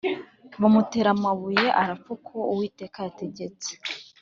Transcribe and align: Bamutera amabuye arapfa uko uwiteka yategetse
Bamutera 0.61 1.09
amabuye 1.15 1.65
arapfa 1.81 2.09
uko 2.17 2.35
uwiteka 2.51 2.97
yategetse 3.05 3.69